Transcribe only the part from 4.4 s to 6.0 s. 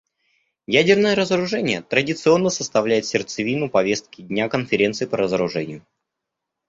Конференции по разоружению.